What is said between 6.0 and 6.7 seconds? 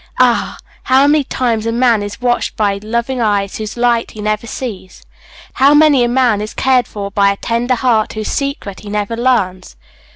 a man is